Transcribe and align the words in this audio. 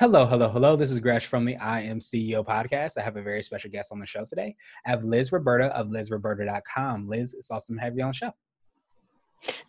Hello, 0.00 0.24
hello, 0.24 0.48
hello. 0.48 0.76
This 0.76 0.90
is 0.90 0.98
Gresh 0.98 1.26
from 1.26 1.44
the 1.44 1.58
I 1.58 1.82
Am 1.82 1.98
CEO 1.98 2.42
podcast. 2.42 2.96
I 2.96 3.02
have 3.02 3.18
a 3.18 3.22
very 3.22 3.42
special 3.42 3.70
guest 3.70 3.92
on 3.92 3.98
the 3.98 4.06
show 4.06 4.24
today. 4.24 4.56
I 4.86 4.90
have 4.92 5.04
Liz 5.04 5.30
Roberta 5.30 5.66
of 5.76 5.88
lizroberta.com. 5.88 7.06
Liz, 7.06 7.34
it's 7.34 7.50
awesome 7.50 7.76
to 7.76 7.82
have 7.82 7.94
you 7.94 8.04
on 8.04 8.08
the 8.08 8.14
show. 8.14 8.30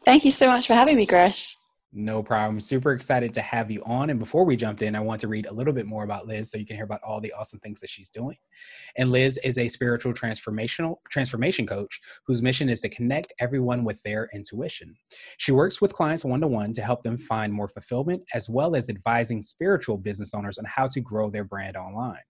Thank 0.06 0.24
you 0.24 0.32
so 0.32 0.48
much 0.48 0.68
for 0.68 0.74
having 0.74 0.96
me, 0.96 1.06
Gresh. 1.06 1.58
No 1.94 2.24
problem. 2.24 2.62
Super 2.62 2.94
excited 2.94 3.34
to 3.34 3.42
have 3.42 3.70
you 3.70 3.84
on. 3.84 4.10
And 4.10 4.18
before 4.18 4.46
we 4.46 4.56
jump 4.56 4.82
in, 4.82 4.96
I 4.96 5.02
want 5.02 5.20
to 5.22 5.28
read 5.28 5.46
a 5.46 5.54
little 5.54 5.74
bit 5.74 5.86
more 5.86 6.06
about 6.06 6.26
Liz 6.26 6.50
so 6.50 6.58
you 6.58 6.66
can 6.66 6.78
hear 6.78 6.86
about 6.86 7.04
all 7.04 7.20
the 7.20 7.34
awesome 7.34 7.60
things 7.60 7.82
that 7.82 7.90
she's 7.90 8.08
doing. 8.08 8.38
And 8.96 9.12
Liz 9.12 9.38
is 9.44 9.58
a 9.58 9.68
spiritual 9.68 10.14
transformational 10.14 10.96
transformation 11.10 11.68
coach 11.68 12.00
whose 12.26 12.42
mission 12.42 12.70
is 12.70 12.80
to 12.82 12.90
connect 12.90 13.34
everyone 13.42 13.84
with 13.84 14.02
their 14.04 14.30
intuition. 14.34 14.96
She 15.38 15.52
works 15.52 15.82
with 15.82 15.92
clients 15.92 16.24
one 16.24 16.40
to 16.40 16.48
one 16.48 16.72
to 16.74 16.82
help 16.82 17.04
them 17.04 17.18
find 17.18 17.52
more 17.52 17.68
fulfillment, 17.68 18.24
as 18.34 18.50
well 18.50 18.74
as 18.74 18.88
advising 18.88 19.42
spiritual 19.42 19.98
business 19.98 20.34
owners 20.34 20.58
on 20.58 20.66
how 20.66 20.88
to 20.88 21.02
grow 21.02 21.30
their 21.30 21.44
brand 21.44 21.76
online. 21.76 22.22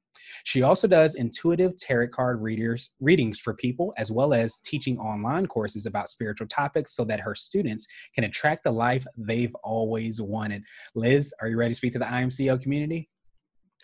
She 0.43 0.63
also 0.63 0.87
does 0.87 1.15
intuitive 1.15 1.77
tarot 1.77 2.09
card 2.09 2.41
readers 2.41 2.91
readings 2.99 3.39
for 3.39 3.53
people 3.53 3.93
as 3.97 4.11
well 4.11 4.33
as 4.33 4.59
teaching 4.59 4.97
online 4.97 5.47
courses 5.47 5.85
about 5.85 6.09
spiritual 6.09 6.47
topics 6.47 6.95
so 6.95 7.03
that 7.05 7.19
her 7.19 7.35
students 7.35 7.87
can 8.13 8.23
attract 8.23 8.63
the 8.63 8.71
life 8.71 9.05
they've 9.17 9.55
always 9.63 10.21
wanted. 10.21 10.63
Liz, 10.95 11.33
are 11.41 11.47
you 11.47 11.57
ready 11.57 11.71
to 11.71 11.75
speak 11.75 11.93
to 11.93 11.99
the 11.99 12.07
I 12.07 12.21
Am 12.21 12.29
CEO 12.29 12.61
community? 12.61 13.09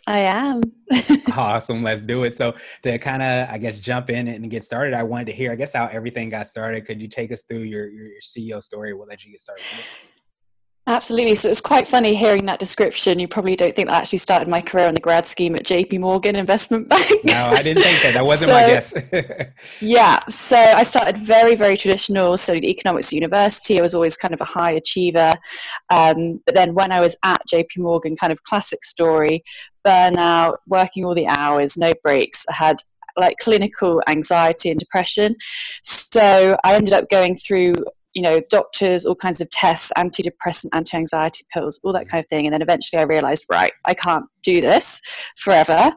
I 0.07 0.19
am. 0.19 0.61
awesome. 1.35 1.83
Let's 1.83 2.03
do 2.03 2.23
it. 2.23 2.33
So 2.33 2.55
to 2.83 2.97
kind 2.97 3.21
of, 3.21 3.49
I 3.49 3.57
guess, 3.57 3.77
jump 3.77 4.09
in 4.09 4.29
and 4.29 4.49
get 4.49 4.63
started, 4.63 4.93
I 4.93 5.03
wanted 5.03 5.27
to 5.27 5.33
hear, 5.33 5.51
I 5.51 5.55
guess, 5.55 5.73
how 5.73 5.87
everything 5.87 6.29
got 6.29 6.47
started. 6.47 6.85
Could 6.85 7.01
you 7.01 7.09
take 7.09 7.31
us 7.33 7.43
through 7.43 7.63
your, 7.63 7.89
your, 7.89 8.05
your 8.05 8.21
CEO 8.21 8.63
story? 8.63 8.93
We'll 8.93 9.07
let 9.07 9.25
you 9.25 9.31
get 9.31 9.41
started? 9.41 9.65
Absolutely. 10.87 11.35
So 11.35 11.49
it's 11.49 11.59
quite 11.59 11.85
funny 11.85 12.15
hearing 12.15 12.45
that 12.45 12.59
description. 12.59 13.19
You 13.19 13.27
probably 13.27 13.57
don't 13.57 13.75
think 13.75 13.89
that 13.89 13.95
I 13.95 13.99
actually 13.99 14.19
started 14.19 14.47
my 14.47 14.61
career 14.61 14.87
on 14.87 14.93
the 14.93 15.01
grad 15.01 15.25
scheme 15.25 15.53
at 15.55 15.63
JP 15.63 15.99
Morgan 15.99 16.37
Investment 16.37 16.87
Bank. 16.89 17.25
No, 17.25 17.33
I 17.33 17.61
didn't 17.61 17.83
think 17.83 18.01
that. 18.03 18.13
That 18.13 18.23
wasn't 18.23 18.49
so, 18.49 18.53
my 18.53 18.67
guess. 18.67 19.53
yeah. 19.81 20.19
So 20.29 20.55
I 20.55 20.83
started 20.83 21.17
very, 21.17 21.55
very 21.55 21.75
traditional, 21.75 22.37
studied 22.37 22.63
economics 22.63 23.07
at 23.07 23.13
university. 23.13 23.77
I 23.77 23.81
was 23.81 23.93
always 23.93 24.15
kind 24.15 24.33
of 24.33 24.39
a 24.39 24.45
high 24.45 24.71
achiever. 24.71 25.35
Um, 25.89 26.41
but 26.45 26.55
then 26.55 26.73
when 26.73 26.93
I 26.93 27.01
was 27.01 27.17
at 27.21 27.41
JP 27.51 27.79
Morgan, 27.79 28.15
kind 28.15 28.31
of 28.31 28.43
classic 28.43 28.81
story, 28.85 29.43
burnout, 29.85 30.55
working 30.67 31.03
all 31.03 31.13
the 31.13 31.27
hours, 31.27 31.75
no 31.77 31.91
breaks. 32.01 32.45
I 32.49 32.53
had 32.53 32.77
like 33.17 33.37
clinical 33.39 34.01
anxiety 34.07 34.69
and 34.69 34.79
depression. 34.79 35.35
So 35.81 36.57
I 36.63 36.75
ended 36.75 36.93
up 36.93 37.09
going 37.09 37.35
through 37.35 37.73
you 38.17 38.23
know, 38.23 38.41
doctors, 38.49 39.05
all 39.05 39.13
kinds 39.13 39.41
of 39.41 39.49
tests, 39.51 39.91
antidepressant, 39.95 40.69
anti 40.73 40.97
anxiety 40.97 41.45
pills, 41.53 41.79
all 41.83 41.93
that 41.93 42.07
kind 42.07 42.19
of 42.19 42.27
thing. 42.27 42.47
And 42.47 42.53
then 42.53 42.63
eventually 42.63 42.99
I 42.99 43.03
realized, 43.03 43.45
right, 43.47 43.71
I 43.85 43.93
can't 43.93 44.25
do 44.41 44.59
this 44.59 45.01
forever. 45.35 45.91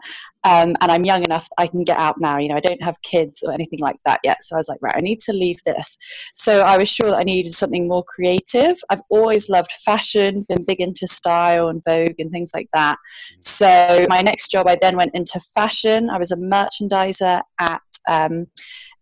Um, 0.45 0.77
and 0.83 0.93
I'm 0.93 1.07
young 1.07 1.25
enough 1.25 1.49
I 1.57 1.67
can 1.67 1.83
get 1.83 1.97
out 1.97 2.21
now. 2.21 2.37
You 2.37 2.49
know, 2.49 2.57
I 2.57 2.61
don't 2.61 2.83
have 2.83 3.01
kids 3.01 3.43
or 3.43 3.55
anything 3.55 3.79
like 3.81 3.97
that 4.05 4.21
yet. 4.23 4.43
So 4.43 4.55
I 4.55 4.59
was 4.59 4.69
like, 4.69 4.83
right, 4.83 4.95
I 4.95 5.01
need 5.01 5.21
to 5.21 5.33
leave 5.33 5.63
this. 5.65 5.97
So 6.35 6.61
I 6.61 6.77
was 6.77 6.91
sure 6.91 7.09
that 7.09 7.17
I 7.17 7.23
needed 7.23 7.53
something 7.53 7.89
more 7.89 8.05
creative. 8.07 8.77
I've 8.91 9.01
always 9.09 9.49
loved 9.49 9.73
fashion, 9.73 10.45
been 10.47 10.65
big 10.67 10.83
into 10.83 11.07
style 11.07 11.69
and 11.69 11.83
Vogue 11.83 12.17
and 12.19 12.31
things 12.31 12.51
like 12.53 12.69
that. 12.75 12.99
So 13.41 14.05
my 14.11 14.21
next 14.21 14.51
job, 14.51 14.69
I 14.69 14.77
then 14.79 14.99
went 14.99 15.15
into 15.15 15.41
fashion. 15.41 16.11
I 16.11 16.19
was 16.19 16.31
a 16.31 16.37
merchandiser 16.37 17.41
at 17.59 17.81
um, 18.11 18.47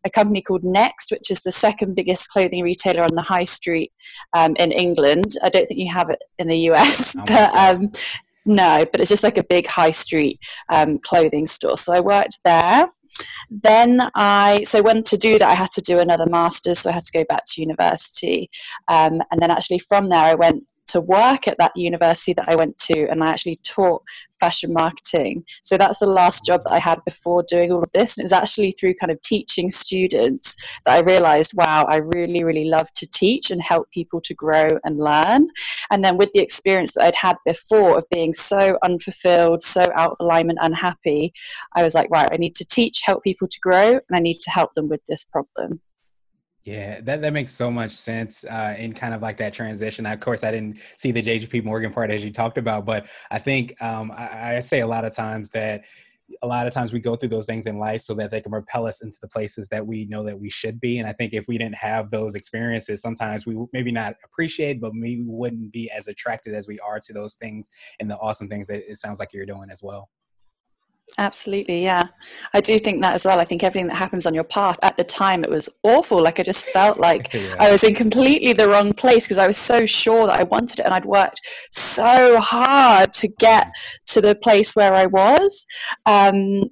a 0.09 0.11
company 0.11 0.43
called 0.43 0.65
Next, 0.65 1.11
which 1.11 1.31
is 1.31 1.41
the 1.41 1.51
second 1.51 1.95
biggest 1.95 2.31
clothing 2.31 2.63
retailer 2.63 3.03
on 3.03 3.15
the 3.15 3.23
high 3.23 3.45
street 3.45 3.93
um, 4.33 4.57
in 4.57 4.73
England. 4.73 5.33
I 5.43 5.49
don't 5.49 5.67
think 5.67 5.81
you 5.81 5.93
have 5.93 6.11
it 6.11 6.23
in 6.39 6.49
the 6.49 6.59
US, 6.71 7.17
oh 7.17 7.25
but 7.27 7.55
um, 7.55 7.91
no, 8.45 8.87
but 8.91 9.01
it's 9.01 9.11
just 9.11 9.23
like 9.23 9.39
a 9.39 9.45
big 9.45 9.67
high 9.67 9.91
street 9.91 10.41
um, 10.71 10.99
clothing 10.99 11.47
store. 11.47 11.77
So 11.77 11.93
I 11.93 12.01
worked 12.01 12.39
there. 12.45 12.89
Then 13.51 14.09
I, 14.15 14.65
so 14.65 14.83
when 14.83 15.03
to 15.05 15.17
do 15.17 15.39
that, 15.39 15.49
I 15.49 15.55
had 15.55 15.71
to 15.73 15.81
do 15.81 15.99
another 15.99 16.27
master's, 16.27 16.79
so 16.81 16.91
I 16.91 16.95
had 16.95 17.05
to 17.05 17.13
go 17.13 17.25
back 17.29 17.45
to 17.47 17.61
university. 17.61 18.51
Um, 18.89 19.23
and 19.31 19.41
then 19.41 19.51
actually 19.51 19.81
from 19.81 20.09
there, 20.09 20.25
I 20.25 20.35
went 20.35 20.65
to 20.89 21.01
work 21.01 21.47
at 21.49 21.59
that 21.59 21.77
university 21.77 22.33
that 22.35 22.49
I 22.49 22.57
went 22.57 22.77
to, 22.79 23.07
and 23.09 23.23
I 23.23 23.29
actually 23.29 23.57
taught 23.57 24.03
fashion 24.39 24.73
marketing. 24.73 25.45
So 25.63 25.77
that's 25.77 25.99
the 25.99 26.07
last 26.07 26.47
job 26.47 26.63
that 26.65 26.73
I 26.73 26.79
had 26.79 27.05
before 27.05 27.45
doing 27.49 27.73
all 27.73 27.83
of 27.83 27.91
this. 27.93 28.17
And 28.17 28.23
it 28.23 28.27
was 28.27 28.33
actually 28.33 28.71
through 28.71 28.95
kind 28.95 29.11
of 29.11 29.21
teaching 29.21 29.71
students 29.71 30.55
that 30.85 30.97
I 30.97 31.01
realized, 31.01 31.53
wow, 31.55 31.87
I 31.89 31.97
really, 31.97 32.45
really 32.45 32.65
love 32.65 32.93
to 32.95 33.11
teach 33.11 33.51
and 33.51 33.61
help 33.61 33.91
people 33.91 34.21
to 34.23 34.35
grow 34.35 34.79
and 34.85 34.99
learn. 34.99 35.49
And 35.91 36.05
then 36.05 36.17
with 36.17 36.33
the 36.33 36.41
experience 36.41 36.93
that 36.95 37.05
I'd 37.05 37.17
had 37.17 37.37
before 37.45 37.99
of 37.99 38.05
being 38.11 38.33
so 38.33 38.79
unfulfilled, 38.83 39.63
so 39.63 39.85
out 39.95 40.13
of 40.13 40.17
alignment, 40.21 40.59
unhappy, 40.63 41.33
I 41.75 41.83
was 41.83 41.95
like, 41.95 42.09
right, 42.11 42.29
I 42.31 42.37
need 42.37 42.55
to 42.57 42.67
teach, 42.67 43.03
help 43.05 43.23
people 43.25 43.49
to 43.49 43.61
grow, 43.61 43.93
and 43.93 44.17
I 44.17 44.21
need 44.21 44.41
to 44.43 44.51
help 44.51 44.75
them 44.75 44.89
with 44.89 45.05
this 45.07 45.25
problem. 45.25 45.81
Yeah, 46.69 47.01
that, 47.01 47.23
that 47.23 47.33
makes 47.33 47.53
so 47.53 47.71
much 47.71 47.93
sense 47.93 48.45
uh, 48.45 48.75
in 48.77 48.93
kind 48.93 49.15
of 49.15 49.23
like 49.23 49.39
that 49.39 49.55
transition. 49.55 50.05
Of 50.05 50.21
course, 50.21 50.45
I 50.45 50.51
didn't 50.51 50.81
see 50.99 51.13
the 51.13 51.23
JP 51.23 51.65
Morgan 51.65 51.91
part 51.91 52.11
as 52.11 52.23
you 52.23 52.31
talked 52.31 52.59
about, 52.59 52.85
but 52.85 53.09
I 53.31 53.39
think 53.39 53.81
um, 53.81 54.13
I, 54.13 54.57
I 54.57 54.61
say 54.61 54.81
a 54.81 54.87
lot 54.87 55.07
of 55.07 55.15
times 55.15 55.49
that 55.53 55.87
a 56.43 56.47
lot 56.47 56.67
of 56.67 56.75
times 56.75 56.93
we 56.93 57.01
go 57.01 57.17
through 57.17 57.31
those 57.31 57.47
things 57.47 57.67
in 57.67 57.79
life 57.79 58.03
so 58.03 58.13
that 58.17 58.31
they 58.31 58.43
can 58.43 58.53
propel 58.53 58.87
us 58.87 59.03
into 59.03 59.17
the 59.23 59.29
places 59.29 59.71
that 59.71 59.87
we 59.87 60.05
know 60.05 60.23
that 60.25 60.39
we 60.39 60.51
should 60.51 60.79
be. 60.79 60.99
And 60.99 61.09
I 61.09 61.15
think 61.15 61.33
if 61.33 61.47
we 61.49 61.57
didn't 61.57 61.77
have 61.77 62.11
those 62.11 62.35
experiences, 62.35 63.01
sometimes 63.01 63.47
we 63.47 63.57
maybe 63.73 63.91
not 63.91 64.17
appreciate, 64.23 64.79
but 64.79 64.93
maybe 64.93 65.23
wouldn't 65.25 65.73
be 65.73 65.91
as 65.91 66.07
attracted 66.07 66.55
as 66.55 66.69
we 66.69 66.79
are 66.81 67.01
to 67.01 67.15
those 67.15 67.37
things 67.37 67.71
and 67.99 68.11
the 68.11 68.19
awesome 68.19 68.47
things 68.47 68.67
that 68.67 68.83
it 68.91 68.99
sounds 68.99 69.21
like 69.21 69.33
you're 69.33 69.47
doing 69.47 69.71
as 69.71 69.83
well. 69.83 70.11
Absolutely, 71.19 71.83
yeah. 71.83 72.05
I 72.55 72.61
do 72.61 72.79
think 72.79 73.03
that 73.03 73.15
as 73.15 73.27
well. 73.27 73.41
I 73.41 73.45
think 73.45 73.65
everything 73.65 73.89
that 73.89 73.97
happens 73.97 74.25
on 74.25 74.35
your 74.35 74.45
path 74.45 74.79
at 74.85 74.97
the 74.97 75.03
time 75.03 75.43
it 75.43 75.51
was 75.51 75.69
awful. 75.83 76.23
Like 76.23 76.39
I 76.39 76.45
just 76.45 76.67
felt 76.67 77.01
like 77.01 77.35
yeah. 77.35 77.57
I 77.59 77.73
was 77.73 77.83
in 77.83 77.95
completely 77.95 78.53
the 78.53 78.69
wrong 78.69 78.93
place 78.93 79.25
because 79.25 79.39
I 79.39 79.49
was 79.49 79.57
so 79.57 79.85
sure 79.85 80.29
that 80.29 80.39
I 80.39 80.45
wanted 80.45 80.79
it 80.79 80.85
and 80.85 80.95
I'd 80.95 81.05
worked 81.05 81.41
so 81.73 82.39
hard 82.39 83.13
to 83.15 83.29
get 83.41 83.75
to 84.07 84.21
the 84.21 84.37
place 84.37 84.77
where 84.77 84.95
I 84.95 85.07
was. 85.07 85.67
Um, 86.07 86.65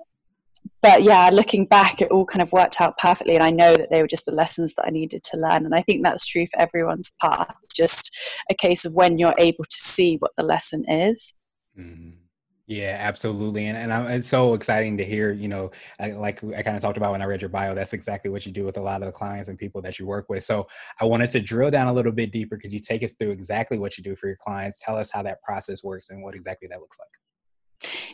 but 0.81 1.03
yeah, 1.03 1.31
looking 1.33 1.67
back, 1.67 2.01
it 2.01 2.13
all 2.13 2.25
kind 2.25 2.43
of 2.43 2.53
worked 2.53 2.81
out 2.81 2.97
perfectly. 2.99 3.35
And 3.35 3.43
I 3.43 3.51
know 3.51 3.75
that 3.75 3.91
they 3.91 4.01
were 4.01 4.07
just 4.07 4.27
the 4.27 4.35
lessons 4.35 4.75
that 4.75 4.87
I 4.87 4.91
needed 4.91 5.25
to 5.25 5.37
learn. 5.37 5.65
And 5.65 5.75
I 5.75 5.83
think 5.83 6.05
that's 6.05 6.25
true 6.25 6.47
for 6.47 6.61
everyone's 6.61 7.13
path. 7.21 7.57
just 7.75 8.17
a 8.49 8.55
case 8.55 8.85
of 8.85 8.95
when 8.95 9.19
you're 9.19 9.35
able 9.39 9.65
to 9.65 9.77
see 9.77 10.17
what 10.21 10.31
the 10.37 10.45
lesson 10.45 10.85
is. 10.89 11.35
Mm-hmm. 11.77 12.26
Yeah, 12.69 12.97
absolutely. 12.99 13.67
And, 13.67 13.79
and 13.79 13.93
I'm, 13.93 14.09
it's 14.09 14.27
so 14.27 14.55
exciting 14.55 14.97
to 14.99 15.05
hear, 15.05 15.33
you 15.33 15.47
know, 15.47 15.71
I, 16.01 16.11
like 16.13 16.43
I 16.43 16.63
kind 16.63 16.77
of 16.77 16.83
talked 16.83 16.97
about 16.97 17.13
when 17.13 17.23
I 17.23 17.25
read 17.27 17.41
your 17.41 17.49
bio, 17.49 17.77
that's 17.77 17.93
exactly 17.93 18.29
what 18.29 18.45
you 18.45 18.51
do 18.51 18.65
with 18.65 18.77
a 18.77 18.81
lot 18.81 19.03
of 19.03 19.07
the 19.07 19.13
clients 19.13 19.49
and 19.49 19.57
people 19.57 19.81
that 19.83 20.01
you 20.01 20.07
work 20.07 20.29
with. 20.29 20.43
So 20.43 20.67
I 21.01 21.05
wanted 21.05 21.31
to 21.31 21.41
drill 21.41 21.71
down 21.71 21.87
a 21.87 21.93
little 21.93 22.11
bit 22.11 22.33
deeper. 22.33 22.57
Could 22.57 22.73
you 22.73 22.81
take 22.81 23.05
us 23.05 23.13
through 23.13 23.31
exactly 23.31 23.79
what 23.79 23.97
you 23.97 24.03
do 24.03 24.17
for 24.17 24.27
your 24.27 24.37
clients? 24.37 24.81
Tell 24.83 24.97
us 24.97 25.13
how 25.13 25.23
that 25.23 25.41
process 25.43 25.85
works 25.85 26.11
and 26.11 26.25
what 26.25 26.35
exactly 26.35 26.67
that 26.69 26.81
looks 26.81 26.99
like. 26.99 27.26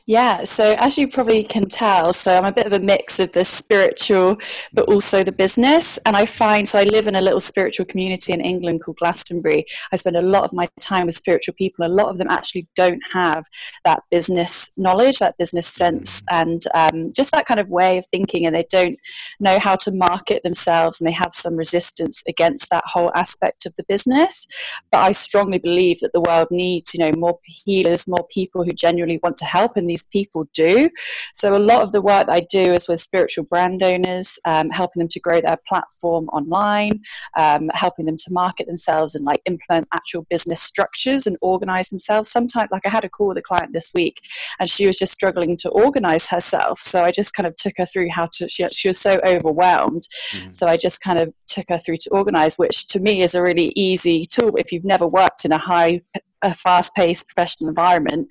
Yeah, 0.07 0.43
so 0.43 0.75
as 0.81 0.99
you 0.99 1.07
probably 1.07 1.45
can 1.45 1.67
tell, 1.69 2.13
so 2.13 2.37
I'm 2.37 2.45
a 2.45 2.53
bit 2.53 2.67
of 2.67 2.73
a 2.73 2.81
mix 2.81 3.21
of 3.21 3.31
the 3.33 3.45
spiritual 3.45 4.37
but 4.73 4.89
also 4.89 5.23
the 5.23 5.31
business. 5.31 5.97
And 6.05 6.17
I 6.17 6.27
find, 6.27 6.67
so 6.67 6.81
I 6.81 6.83
live 6.83 7.07
in 7.07 7.15
a 7.15 7.21
little 7.21 7.39
spiritual 7.39 7.87
community 7.87 8.33
in 8.33 8.41
England 8.41 8.83
called 8.83 8.97
Glastonbury. 8.97 9.65
I 9.93 9.97
spend 9.97 10.17
a 10.17 10.23
lot 10.23 10.43
of 10.43 10.53
my 10.53 10.69
time 10.81 11.07
with 11.07 11.15
spiritual 11.15 11.55
people. 11.55 11.87
A 11.87 11.89
lot 11.89 12.09
of 12.09 12.19
them 12.19 12.29
actually 12.29 12.67
don't 12.75 13.01
have 13.13 13.45
that 13.85 14.03
business 14.11 14.71
knowledge, 14.77 15.21
that 15.21 15.39
business 15.39 15.69
sense, 15.69 16.25
and 16.31 16.63
um, 16.75 17.11
just 17.15 17.31
that 17.31 17.47
kind 17.47 17.61
of 17.61 17.71
way 17.71 17.97
of 17.99 18.07
thinking. 18.07 18.45
And 18.45 18.57
they 18.57 18.67
don't 18.71 18.99
know 19.39 19.61
how 19.61 19.77
to 19.77 19.93
market 19.93 20.43
themselves 20.43 21.01
and 21.01 21.07
they 21.07 21.13
have 21.13 21.33
some 21.33 21.55
resistance 21.55 22.25
against 22.27 22.71
that 22.71 22.85
whole 22.87 23.13
aspect 23.15 23.67
of 23.67 23.77
the 23.77 23.85
business. 23.85 24.49
But 24.91 24.99
I 24.99 25.13
strongly 25.13 25.59
believe 25.59 26.01
that 26.01 26.13
the 26.13 26.21
world 26.21 26.49
needs, 26.51 26.93
you 26.93 27.01
know, 27.01 27.13
more 27.13 27.39
healers, 27.45 28.09
more 28.09 28.27
people 28.33 28.65
who 28.65 28.73
genuinely 28.73 29.21
want 29.23 29.37
to 29.37 29.45
help 29.45 29.77
in 29.77 29.87
these 29.93 30.03
people 30.05 30.49
do. 30.55 30.89
So 31.35 31.55
a 31.55 31.59
lot 31.59 31.83
of 31.83 31.93
the 31.93 32.01
work 32.01 32.27
that 32.27 32.33
I 32.33 32.47
do 32.51 32.73
is 32.73 32.89
with 32.89 33.01
spiritual 33.01 33.45
brand 33.45 33.83
owners, 33.83 34.39
um, 34.45 34.71
helping 34.71 35.01
them 35.01 35.09
to 35.09 35.21
grow 35.21 35.41
their 35.41 35.59
platform 35.69 36.29
online, 36.29 37.01
um, 37.37 37.71
helping 37.75 38.07
them 38.07 38.17
to 38.17 38.33
market 38.33 38.67
themselves 38.67 39.15
and 39.15 39.25
like 39.25 39.43
implement 39.45 39.89
actual 39.93 40.27
business 40.31 40.63
structures 40.63 41.27
and 41.27 41.37
organize 41.43 41.91
themselves. 41.91 42.31
Sometimes, 42.31 42.71
like 42.71 42.87
I 42.87 42.91
had 42.91 43.05
a 43.05 43.09
call 43.09 43.29
with 43.29 43.39
a 43.39 43.43
client 43.43 43.73
this 43.73 43.93
week, 43.95 44.21
and 44.59 44.71
she 44.71 44.87
was 44.87 44.99
just 44.99 45.13
struggling 45.13 45.57
to 45.59 45.69
organize 45.71 46.29
herself. 46.29 46.79
So 46.79 47.05
I 47.05 47.11
just 47.11 47.35
kind 47.35 47.47
of 47.47 47.55
took 47.57 47.75
her 47.79 47.87
through 47.87 48.11
how 48.11 48.29
to. 48.35 48.49
She, 48.49 48.67
she 48.73 48.89
was 48.89 48.99
so 48.99 49.21
overwhelmed, 49.25 50.05
mm-hmm. 50.33 50.53
so 50.53 50.67
I 50.67 50.77
just 50.77 51.01
kind 51.03 51.19
of 51.19 51.33
took 51.53 51.67
her 51.69 51.79
through 51.79 51.99
to 51.99 52.11
organize, 52.11 52.57
which 52.57 52.87
to 52.89 53.01
me 53.01 53.23
is 53.23 53.35
a 53.35 53.43
really 53.43 53.73
easy 53.77 54.25
tool. 54.25 54.57
If 54.57 54.73
you've 54.73 54.85
never 54.85 55.07
worked 55.07 55.45
in 55.45 55.53
a 55.53 55.59
high, 55.59 56.01
a 56.43 56.53
fast-paced 56.53 57.27
professional 57.29 57.69
environment, 57.69 58.29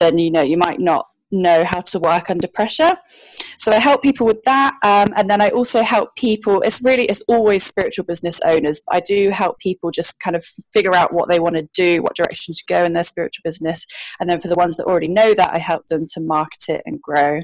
then 0.00 0.18
you 0.18 0.30
know 0.30 0.42
you 0.42 0.56
might 0.56 0.80
not 0.80 1.06
know 1.32 1.64
how 1.64 1.80
to 1.80 1.98
work 1.98 2.30
under 2.30 2.46
pressure. 2.46 2.94
So 3.06 3.72
I 3.72 3.78
help 3.78 4.02
people 4.02 4.26
with 4.26 4.42
that, 4.44 4.74
um, 4.84 5.12
and 5.16 5.28
then 5.28 5.40
I 5.40 5.48
also 5.48 5.82
help 5.82 6.14
people. 6.14 6.60
It's 6.60 6.84
really 6.84 7.06
it's 7.06 7.22
always 7.22 7.64
spiritual 7.64 8.04
business 8.04 8.40
owners. 8.44 8.80
But 8.86 8.96
I 8.96 9.00
do 9.00 9.30
help 9.30 9.58
people 9.58 9.90
just 9.90 10.20
kind 10.20 10.36
of 10.36 10.44
figure 10.72 10.94
out 10.94 11.12
what 11.12 11.28
they 11.28 11.40
want 11.40 11.56
to 11.56 11.68
do, 11.74 12.02
what 12.02 12.14
direction 12.14 12.54
to 12.54 12.64
go 12.68 12.84
in 12.84 12.92
their 12.92 13.02
spiritual 13.02 13.42
business, 13.44 13.86
and 14.20 14.28
then 14.28 14.38
for 14.38 14.48
the 14.48 14.54
ones 14.54 14.76
that 14.76 14.84
already 14.84 15.08
know 15.08 15.34
that, 15.34 15.50
I 15.52 15.58
help 15.58 15.86
them 15.86 16.04
to 16.12 16.20
market 16.20 16.68
it 16.68 16.82
and 16.84 17.00
grow 17.00 17.42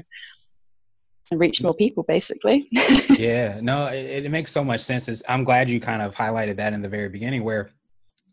and 1.31 1.39
reach 1.39 1.61
more 1.61 1.75
people 1.75 2.01
basically 2.01 2.67
yeah 3.17 3.59
no 3.61 3.85
it, 3.85 4.25
it, 4.25 4.31
makes 4.31 4.51
so 4.51 4.63
much 4.63 4.81
sense 4.81 5.07
it's, 5.07 5.21
i'm 5.29 5.43
glad 5.43 5.69
you 5.69 5.79
kind 5.79 6.01
of 6.01 6.15
highlighted 6.15 6.55
that 6.55 6.73
in 6.73 6.81
the 6.81 6.89
very 6.89 7.07
beginning 7.07 7.43
where 7.43 7.69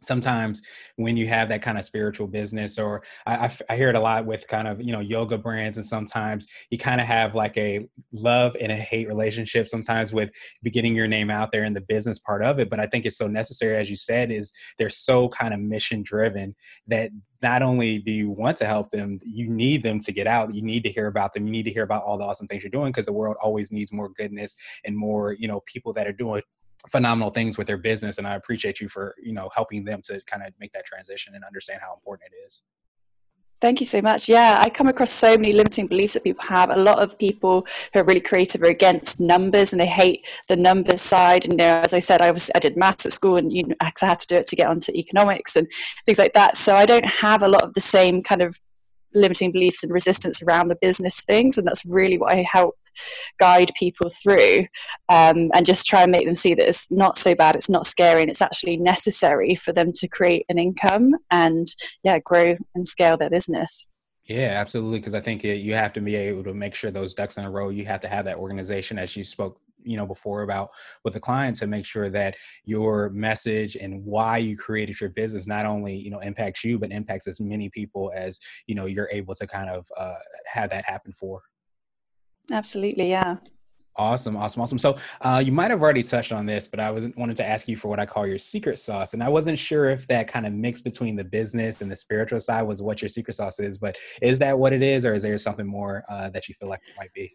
sometimes 0.00 0.62
when 0.96 1.16
you 1.16 1.26
have 1.26 1.48
that 1.48 1.62
kind 1.62 1.78
of 1.78 1.84
spiritual 1.84 2.26
business 2.26 2.78
or 2.78 3.02
I, 3.26 3.50
hear 3.74 3.88
it 3.88 3.94
a 3.94 4.00
lot 4.00 4.26
with 4.26 4.46
kind 4.48 4.68
of 4.68 4.80
you 4.80 4.92
know 4.92 5.00
yoga 5.00 5.38
brands 5.38 5.76
and 5.76 5.86
sometimes 5.86 6.46
you 6.70 6.78
kind 6.78 7.00
of 7.00 7.06
have 7.06 7.34
like 7.34 7.56
a 7.56 7.86
love 8.12 8.56
and 8.60 8.72
a 8.72 8.76
hate 8.76 9.08
relationship 9.08 9.68
sometimes 9.68 10.12
with 10.12 10.30
getting 10.64 10.94
your 10.94 11.08
name 11.08 11.30
out 11.30 11.52
there 11.52 11.64
in 11.64 11.74
the 11.74 11.80
business 11.82 12.18
part 12.18 12.42
of 12.42 12.58
it 12.58 12.70
but 12.70 12.80
i 12.80 12.86
think 12.86 13.06
it's 13.06 13.18
so 13.18 13.26
necessary 13.26 13.76
as 13.76 13.90
you 13.90 13.96
said 13.96 14.30
is 14.30 14.52
they're 14.78 14.88
so 14.90 15.28
kind 15.28 15.52
of 15.52 15.60
mission 15.60 16.02
driven 16.02 16.54
that 16.86 17.10
not 17.42 17.62
only 17.62 17.98
do 17.98 18.10
you 18.10 18.30
want 18.30 18.56
to 18.56 18.66
help 18.66 18.90
them 18.90 19.20
you 19.24 19.48
need 19.48 19.82
them 19.82 20.00
to 20.00 20.12
get 20.12 20.26
out 20.26 20.54
you 20.54 20.62
need 20.62 20.82
to 20.82 20.90
hear 20.90 21.06
about 21.06 21.32
them 21.32 21.46
you 21.46 21.52
need 21.52 21.64
to 21.64 21.70
hear 21.70 21.84
about 21.84 22.02
all 22.02 22.18
the 22.18 22.24
awesome 22.24 22.46
things 22.46 22.62
you're 22.62 22.70
doing 22.70 22.90
because 22.90 23.06
the 23.06 23.12
world 23.12 23.36
always 23.42 23.70
needs 23.70 23.92
more 23.92 24.08
goodness 24.10 24.56
and 24.84 24.96
more 24.96 25.32
you 25.32 25.48
know 25.48 25.60
people 25.66 25.92
that 25.92 26.06
are 26.06 26.12
doing 26.12 26.42
phenomenal 26.90 27.30
things 27.30 27.58
with 27.58 27.66
their 27.66 27.76
business 27.76 28.18
and 28.18 28.26
i 28.26 28.34
appreciate 28.34 28.80
you 28.80 28.88
for 28.88 29.14
you 29.22 29.32
know 29.32 29.48
helping 29.54 29.84
them 29.84 30.00
to 30.02 30.20
kind 30.26 30.42
of 30.42 30.52
make 30.60 30.72
that 30.72 30.84
transition 30.84 31.34
and 31.34 31.44
understand 31.44 31.80
how 31.82 31.94
important 31.94 32.30
it 32.32 32.46
is 32.46 32.62
Thank 33.58 33.80
you 33.80 33.86
so 33.86 34.02
much. 34.02 34.28
Yeah, 34.28 34.58
I 34.60 34.68
come 34.68 34.86
across 34.86 35.10
so 35.10 35.34
many 35.38 35.52
limiting 35.52 35.86
beliefs 35.86 36.12
that 36.12 36.24
people 36.24 36.44
have. 36.44 36.68
A 36.68 36.76
lot 36.76 36.98
of 36.98 37.18
people 37.18 37.66
who 37.92 38.00
are 38.00 38.04
really 38.04 38.20
creative 38.20 38.62
are 38.62 38.66
against 38.66 39.18
numbers 39.18 39.72
and 39.72 39.80
they 39.80 39.86
hate 39.86 40.26
the 40.46 40.56
numbers 40.56 41.00
side. 41.00 41.44
And 41.44 41.54
you 41.54 41.56
know, 41.56 41.80
as 41.80 41.94
I 41.94 42.00
said, 42.00 42.20
I 42.20 42.30
was 42.30 42.50
I 42.54 42.58
did 42.58 42.76
maths 42.76 43.06
at 43.06 43.12
school 43.12 43.36
and 43.36 43.50
you 43.50 43.66
know, 43.66 43.74
I 43.80 43.90
had 43.98 44.18
to 44.18 44.26
do 44.26 44.36
it 44.36 44.46
to 44.48 44.56
get 44.56 44.68
onto 44.68 44.92
economics 44.92 45.56
and 45.56 45.70
things 46.04 46.18
like 46.18 46.34
that. 46.34 46.54
So 46.54 46.76
I 46.76 46.84
don't 46.84 47.06
have 47.06 47.42
a 47.42 47.48
lot 47.48 47.62
of 47.62 47.72
the 47.72 47.80
same 47.80 48.22
kind 48.22 48.42
of 48.42 48.60
limiting 49.14 49.52
beliefs 49.52 49.82
and 49.82 49.90
resistance 49.90 50.42
around 50.42 50.68
the 50.68 50.76
business 50.76 51.22
things, 51.22 51.56
and 51.56 51.66
that's 51.66 51.82
really 51.86 52.18
what 52.18 52.32
I 52.32 52.42
help 52.42 52.76
guide 53.38 53.70
people 53.78 54.08
through 54.08 54.66
um, 55.08 55.50
and 55.54 55.64
just 55.66 55.86
try 55.86 56.02
and 56.02 56.12
make 56.12 56.26
them 56.26 56.34
see 56.34 56.54
that 56.54 56.68
it's 56.68 56.90
not 56.90 57.16
so 57.16 57.34
bad, 57.34 57.54
it's 57.54 57.70
not 57.70 57.86
scary, 57.86 58.22
and 58.22 58.30
it's 58.30 58.42
actually 58.42 58.76
necessary 58.76 59.54
for 59.54 59.72
them 59.72 59.92
to 59.92 60.08
create 60.08 60.44
an 60.48 60.58
income 60.58 61.14
and 61.30 61.66
yeah, 62.02 62.18
grow 62.18 62.54
and 62.74 62.86
scale 62.86 63.16
their 63.16 63.30
business. 63.30 63.86
Yeah, 64.26 64.54
absolutely. 64.56 64.98
Because 64.98 65.14
I 65.14 65.20
think 65.20 65.44
you 65.44 65.74
have 65.74 65.92
to 65.94 66.00
be 66.00 66.16
able 66.16 66.42
to 66.44 66.54
make 66.54 66.74
sure 66.74 66.90
those 66.90 67.14
ducks 67.14 67.36
in 67.36 67.44
a 67.44 67.50
row. 67.50 67.68
You 67.68 67.86
have 67.86 68.00
to 68.00 68.08
have 68.08 68.24
that 68.24 68.36
organization, 68.36 68.98
as 68.98 69.16
you 69.16 69.22
spoke, 69.22 69.60
you 69.84 69.96
know, 69.96 70.06
before 70.06 70.42
about 70.42 70.70
with 71.04 71.14
the 71.14 71.20
clients, 71.20 71.60
to 71.60 71.68
make 71.68 71.84
sure 71.84 72.10
that 72.10 72.36
your 72.64 73.10
message 73.10 73.76
and 73.76 74.04
why 74.04 74.38
you 74.38 74.56
created 74.56 75.00
your 75.00 75.10
business 75.10 75.46
not 75.46 75.64
only 75.64 75.94
you 75.94 76.10
know 76.10 76.18
impacts 76.20 76.64
you, 76.64 76.76
but 76.76 76.90
impacts 76.90 77.28
as 77.28 77.40
many 77.40 77.70
people 77.70 78.12
as 78.16 78.40
you 78.66 78.74
know 78.74 78.86
you're 78.86 79.08
able 79.12 79.34
to 79.36 79.46
kind 79.46 79.70
of 79.70 79.86
uh, 79.96 80.14
have 80.46 80.70
that 80.70 80.84
happen 80.84 81.12
for. 81.12 81.42
Absolutely, 82.52 83.10
yeah. 83.10 83.36
Awesome, 83.98 84.36
awesome, 84.36 84.60
awesome. 84.60 84.78
So 84.78 84.98
uh, 85.22 85.42
you 85.44 85.52
might 85.52 85.70
have 85.70 85.80
already 85.80 86.02
touched 86.02 86.30
on 86.30 86.44
this, 86.44 86.68
but 86.68 86.80
I 86.80 86.90
was 86.90 87.06
wanted 87.16 87.36
to 87.38 87.46
ask 87.46 87.66
you 87.66 87.76
for 87.76 87.88
what 87.88 87.98
I 87.98 88.04
call 88.04 88.26
your 88.26 88.38
secret 88.38 88.78
sauce, 88.78 89.14
and 89.14 89.22
I 89.22 89.28
wasn't 89.28 89.58
sure 89.58 89.88
if 89.88 90.06
that 90.08 90.28
kind 90.28 90.46
of 90.46 90.52
mix 90.52 90.82
between 90.82 91.16
the 91.16 91.24
business 91.24 91.80
and 91.80 91.90
the 91.90 91.96
spiritual 91.96 92.38
side 92.40 92.62
was 92.62 92.82
what 92.82 93.00
your 93.00 93.08
secret 93.08 93.34
sauce 93.34 93.58
is. 93.58 93.78
But 93.78 93.96
is 94.20 94.38
that 94.40 94.58
what 94.58 94.74
it 94.74 94.82
is, 94.82 95.06
or 95.06 95.14
is 95.14 95.22
there 95.22 95.38
something 95.38 95.66
more 95.66 96.04
uh, 96.10 96.28
that 96.30 96.46
you 96.46 96.54
feel 96.60 96.68
like 96.68 96.82
it 96.86 96.94
might 96.98 97.12
be? 97.14 97.32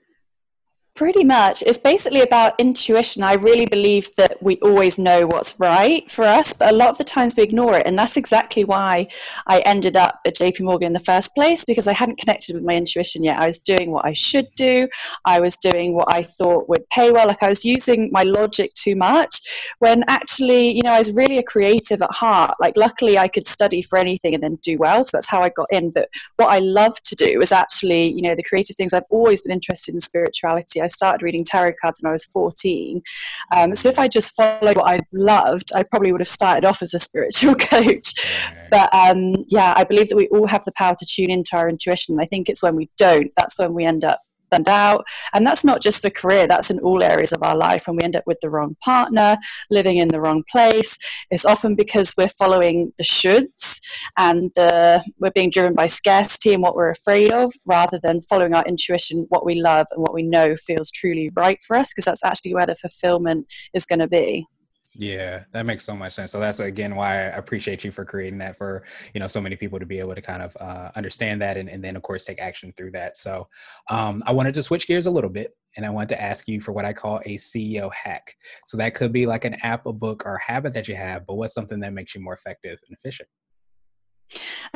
Pretty 1.02 1.24
much. 1.24 1.64
It's 1.64 1.80
basically 1.80 2.22
about 2.22 2.54
intuition. 2.60 3.24
I 3.24 3.34
really 3.34 3.66
believe 3.66 4.16
that 4.18 4.38
we 4.40 4.60
always 4.60 5.00
know 5.00 5.26
what's 5.26 5.60
right 5.60 6.08
for 6.08 6.26
us, 6.26 6.54
but 6.54 6.70
a 6.70 6.76
lot 6.76 6.90
of 6.90 7.00
the 7.00 7.04
times 7.04 7.34
we 7.36 7.42
ignore 7.42 7.76
it. 7.76 7.88
And 7.88 7.98
that's 7.98 8.18
exactly 8.18 8.64
why 8.64 9.08
I 9.48 9.62
ended 9.62 9.98
up 9.98 10.20
at 10.28 10.36
JP 10.36 10.62
Morgan 10.62 10.86
in 10.86 10.94
the 10.94 11.00
first 11.00 11.34
place 11.34 11.66
because 11.66 11.88
I 11.88 11.94
hadn't 11.94 12.20
connected 12.20 12.54
with 12.54 12.64
my 12.64 12.76
intuition 12.76 13.24
yet. 13.24 13.40
I 13.40 13.48
was 13.48 13.58
doing 13.58 13.90
what 13.90 14.06
I 14.06 14.14
should 14.14 14.54
do, 14.56 14.88
I 15.26 15.40
was 15.40 15.58
doing 15.58 15.96
what 15.96 16.14
I 16.14 16.22
thought 16.22 16.70
would 16.70 16.88
pay 16.92 17.12
well. 17.12 17.26
Like 17.26 17.42
I 17.42 17.50
was 17.50 17.66
using 17.66 18.12
my 18.12 18.22
logic 18.22 18.72
too 18.76 18.96
much 18.96 19.42
when 19.80 20.04
actually, 20.08 20.70
you 20.70 20.84
know, 20.84 20.94
I 20.94 21.00
was 21.00 21.16
really 21.16 21.40
a 21.40 21.44
creative 21.44 22.04
at 22.04 22.12
heart. 22.12 22.58
Like, 22.60 22.78
luckily, 22.78 23.18
I 23.18 23.28
could 23.28 23.48
study 23.48 23.82
for 23.82 23.98
anything 23.98 24.36
and 24.36 24.44
then 24.44 24.60
do 24.62 24.78
well. 24.78 25.04
So 25.04 25.18
that's 25.18 25.30
how 25.30 25.42
I 25.42 25.50
got 25.50 25.66
in. 25.72 25.90
But 25.90 26.10
what 26.36 26.50
I 26.50 26.60
love 26.60 27.02
to 27.06 27.16
do 27.16 27.42
is 27.42 27.52
actually, 27.52 28.14
you 28.14 28.22
know, 28.22 28.36
the 28.36 28.44
creative 28.44 28.76
things. 28.76 28.94
I've 28.94 29.02
always 29.10 29.42
been 29.42 29.52
interested 29.52 29.96
in 29.96 30.00
spirituality. 30.00 30.80
I 30.80 30.91
started 30.92 31.24
reading 31.24 31.44
tarot 31.44 31.74
cards 31.82 32.00
when 32.02 32.10
I 32.10 32.14
was 32.14 32.26
14. 32.26 33.02
Um, 33.56 33.76
so 33.76 33.90
if 33.90 34.00
I 34.00 34.08
just 34.08 34.36
followed 34.36 34.78
what 34.78 34.90
I 34.90 35.00
loved, 35.12 35.72
I 35.76 35.84
probably 35.84 36.12
would 36.12 36.22
have 36.22 36.28
started 36.28 36.66
off 36.66 36.82
as 36.82 36.94
a 36.94 37.00
spiritual 37.12 37.56
coach. 37.56 38.14
But 38.70 38.94
um, 38.94 39.44
yeah, 39.50 39.74
I 39.76 39.84
believe 39.84 40.10
that 40.10 40.16
we 40.16 40.28
all 40.30 40.48
have 40.48 40.66
the 40.66 40.72
power 40.74 40.96
to 40.98 41.06
tune 41.06 41.32
into 41.32 41.56
our 41.56 41.70
intuition. 41.70 42.20
I 42.20 42.26
think 42.26 42.50
it's 42.50 42.64
when 42.64 42.76
we 42.76 42.90
don't, 42.98 43.32
that's 43.36 43.58
when 43.58 43.74
we 43.74 43.86
end 43.86 44.04
up 44.04 44.20
burned 44.52 44.70
out. 44.70 45.06
And 45.34 45.46
that's 45.48 45.64
not 45.64 45.82
just 45.82 46.02
for 46.02 46.10
career, 46.10 46.48
that's 46.48 46.70
in 46.70 46.80
all 46.80 47.04
areas 47.04 47.32
of 47.32 47.42
our 47.42 47.56
life. 47.56 47.88
When 47.88 47.98
we 47.98 48.04
end 48.04 48.16
up 48.16 48.28
with 48.28 48.40
the 48.42 48.50
wrong 48.50 48.76
partner, 48.84 49.38
living 49.70 49.98
in 49.98 50.10
the 50.10 50.22
wrong 50.22 50.44
place, 50.52 50.98
it's 51.32 51.46
often 51.46 51.76
because 51.76 52.14
we're 52.18 52.28
following 52.28 52.92
the 52.98 53.04
shoulds 53.04 53.80
and 54.18 54.52
the, 54.56 55.04
we're 55.20 55.32
being 55.32 55.50
driven 55.50 55.74
by 55.74 55.88
scarcity 55.88 56.54
and 56.54 56.62
what 56.62 56.76
we're 56.76 56.90
afraid 56.90 57.32
of 57.32 57.54
rather 57.66 58.00
than 58.02 58.20
following 58.20 58.54
our 58.54 58.66
intuition, 58.66 59.26
what 59.30 59.46
we 59.46 59.56
love 59.56 59.88
and 59.92 60.02
what 60.02 60.14
we 60.14 60.24
know 60.24 60.56
feels 60.56 60.92
truly 60.92 61.32
right 61.36 61.62
for 61.64 61.76
us, 61.76 61.92
because 61.92 62.06
that's 62.06 62.24
actually 62.24 62.54
where 62.54 62.66
the 62.66 62.76
fulfillment 62.76 63.48
is 63.74 63.86
going 63.86 64.00
to 64.00 64.08
be. 64.08 64.46
Yeah, 64.96 65.44
that 65.54 65.66
makes 65.66 65.86
so 65.86 65.96
much 65.96 66.14
sense. 66.14 66.32
So 66.32 66.40
that's 66.40 66.60
again 66.60 66.96
why 66.96 67.14
I 67.14 67.38
appreciate 67.38 67.84
you 67.84 67.92
for 67.92 68.04
creating 68.04 68.40
that 68.40 68.58
for 68.58 68.84
you 69.14 69.20
know 69.20 69.28
so 69.28 69.40
many 69.40 69.56
people 69.56 69.80
to 69.80 69.86
be 69.86 70.00
able 70.00 70.16
to 70.16 70.22
kind 70.22 70.42
of 70.42 70.56
uh, 70.60 70.92
understand 70.96 71.42
that 71.42 71.56
and, 71.56 71.70
and 71.70 71.84
then 71.84 71.96
of 71.96 72.02
course 72.02 72.26
take 72.26 72.40
action 72.40 72.74
through 72.76 72.92
that. 72.92 73.16
So 73.16 73.48
um, 73.90 74.22
I 74.26 74.34
wanted 74.34 74.54
to 74.56 74.64
switch 74.64 74.88
gears 74.88 75.06
a 75.06 75.12
little 75.12 75.30
bit 75.30 75.56
and 75.78 75.86
I 75.86 75.90
wanted 75.90 76.10
to 76.10 76.22
ask 76.22 76.48
you 76.48 76.60
for 76.60 76.74
what 76.74 76.84
I 76.84 76.92
call 76.92 77.22
a 77.26 77.38
CEO 77.38 77.90
hack. 77.94 78.36
So 78.66 78.76
that 78.78 78.94
could 78.94 79.14
be 79.14 79.26
like 79.26 79.46
an 79.46 79.56
app, 79.64 79.86
a 79.86 79.94
book, 79.94 80.24
or 80.26 80.38
habit 80.38 80.74
that 80.74 80.88
you 80.88 80.96
have, 80.96 81.26
but 81.26 81.36
what's 81.36 81.54
something 81.54 81.80
that 81.80 81.94
makes 81.94 82.14
you 82.14 82.22
more 82.22 82.34
effective 82.34 82.78
and 82.88 82.98
efficient? 82.98 83.30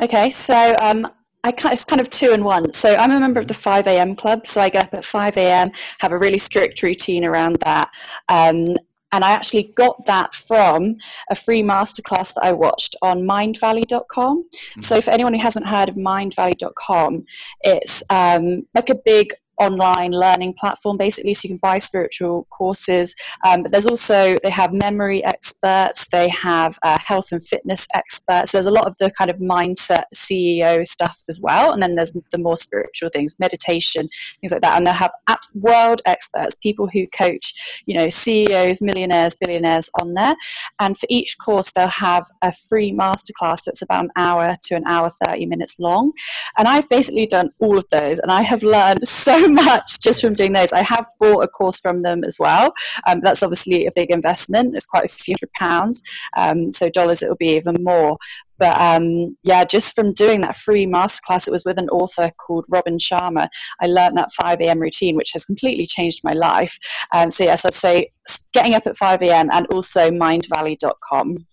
Okay, 0.00 0.30
so 0.30 0.74
um, 0.80 1.06
I 1.44 1.54
it's 1.66 1.84
kind 1.84 2.00
of 2.00 2.10
two 2.10 2.32
and 2.32 2.44
one. 2.44 2.72
So 2.72 2.94
I'm 2.94 3.10
a 3.10 3.20
member 3.20 3.38
of 3.38 3.46
the 3.46 3.54
5 3.54 3.86
a.m. 3.86 4.16
club. 4.16 4.46
So 4.46 4.60
I 4.60 4.68
get 4.68 4.84
up 4.84 4.94
at 4.94 5.04
5 5.04 5.36
a.m., 5.36 5.70
have 6.00 6.12
a 6.12 6.18
really 6.18 6.38
strict 6.38 6.82
routine 6.82 7.24
around 7.24 7.58
that. 7.60 7.90
Um, 8.28 8.76
and 9.12 9.24
I 9.24 9.30
actually 9.30 9.72
got 9.76 10.04
that 10.06 10.34
from 10.34 10.96
a 11.30 11.34
free 11.34 11.62
masterclass 11.62 12.34
that 12.34 12.42
I 12.42 12.52
watched 12.52 12.96
on 13.02 13.22
mindvalley.com. 13.22 14.42
Mm-hmm. 14.42 14.80
So, 14.80 15.00
for 15.00 15.10
anyone 15.10 15.34
who 15.34 15.40
hasn't 15.40 15.66
heard 15.66 15.88
of 15.88 15.94
mindvalley.com, 15.94 17.24
it's 17.62 18.02
um, 18.10 18.66
like 18.74 18.90
a 18.90 18.94
big 18.94 19.32
online 19.58 20.12
learning 20.12 20.54
platform 20.54 20.96
basically 20.96 21.34
so 21.34 21.46
you 21.46 21.54
can 21.54 21.58
buy 21.58 21.78
spiritual 21.78 22.46
courses. 22.50 23.14
Um, 23.46 23.62
but 23.62 23.72
there's 23.72 23.86
also 23.86 24.36
they 24.42 24.50
have 24.50 24.72
memory 24.72 25.24
experts 25.24 26.08
they 26.08 26.28
have 26.28 26.78
uh, 26.82 26.98
health 26.98 27.32
and 27.32 27.42
fitness 27.42 27.86
experts. 27.94 28.52
There's 28.52 28.66
a 28.66 28.70
lot 28.70 28.86
of 28.86 28.96
the 28.98 29.10
kind 29.10 29.30
of 29.30 29.38
mindset 29.38 30.04
ceo 30.14 30.86
stuff 30.86 31.22
as 31.28 31.40
well 31.40 31.72
and 31.72 31.82
then 31.82 31.94
there's 31.94 32.12
the 32.30 32.38
more 32.38 32.56
spiritual 32.56 33.08
things 33.08 33.38
meditation 33.38 34.08
things 34.40 34.52
like 34.52 34.62
that. 34.62 34.76
And 34.76 34.86
they 34.86 34.92
have 34.92 35.12
world 35.54 36.02
experts 36.06 36.54
people 36.54 36.88
who 36.92 37.06
coach 37.08 37.82
you 37.86 37.96
know 37.98 38.08
ceos 38.08 38.80
millionaires 38.80 39.34
billionaires 39.34 39.90
on 40.00 40.14
there. 40.14 40.36
And 40.80 40.96
for 40.96 41.06
each 41.08 41.38
course 41.38 41.72
they'll 41.72 41.88
have 41.88 42.26
a 42.42 42.52
free 42.52 42.92
masterclass 42.92 43.64
that's 43.64 43.82
about 43.82 44.04
an 44.04 44.10
hour 44.16 44.54
to 44.62 44.74
an 44.74 44.84
hour 44.86 45.08
30 45.08 45.46
minutes 45.46 45.78
long. 45.78 46.12
And 46.58 46.68
i've 46.68 46.88
basically 46.88 47.26
done 47.26 47.50
all 47.58 47.78
of 47.78 47.86
those 47.90 48.18
and 48.18 48.30
i 48.30 48.42
have 48.42 48.62
learned 48.62 49.06
so 49.26 49.45
much 49.48 50.00
just 50.00 50.20
from 50.20 50.34
doing 50.34 50.52
those. 50.52 50.72
I 50.72 50.82
have 50.82 51.08
bought 51.18 51.42
a 51.42 51.48
course 51.48 51.80
from 51.80 52.02
them 52.02 52.24
as 52.24 52.36
well. 52.38 52.72
Um, 53.06 53.20
that's 53.20 53.42
obviously 53.42 53.86
a 53.86 53.92
big 53.92 54.10
investment. 54.10 54.74
It's 54.74 54.86
quite 54.86 55.04
a 55.04 55.08
few 55.08 55.34
hundred 55.34 55.52
pounds. 55.52 56.02
Um, 56.36 56.72
so 56.72 56.88
dollars, 56.88 57.22
it 57.22 57.28
will 57.28 57.36
be 57.36 57.56
even 57.56 57.82
more. 57.82 58.18
But 58.58 58.80
um, 58.80 59.36
yeah, 59.42 59.64
just 59.64 59.94
from 59.94 60.12
doing 60.12 60.40
that 60.40 60.56
free 60.56 60.86
masterclass, 60.86 61.46
it 61.46 61.50
was 61.50 61.64
with 61.64 61.78
an 61.78 61.90
author 61.90 62.30
called 62.38 62.66
Robin 62.70 62.96
Sharma. 62.96 63.48
I 63.80 63.86
learned 63.86 64.16
that 64.16 64.30
5 64.32 64.60
a.m. 64.62 64.80
routine, 64.80 65.16
which 65.16 65.32
has 65.34 65.44
completely 65.44 65.84
changed 65.84 66.20
my 66.24 66.32
life. 66.32 66.78
Um, 67.14 67.30
so 67.30 67.44
yes, 67.44 67.64
I'd 67.64 67.74
say 67.74 68.12
getting 68.52 68.74
up 68.74 68.86
at 68.86 68.96
5 68.96 69.22
a.m. 69.22 69.50
and 69.52 69.66
also 69.66 70.10
mindvalley.com 70.10 71.46